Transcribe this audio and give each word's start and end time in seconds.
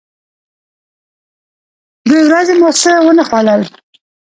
دوې 2.07 2.21
ورځې 2.27 2.53
مو 2.59 2.69
څه 2.81 2.91
و 3.03 3.07
نه 3.17 3.23
خوړل. 3.29 3.61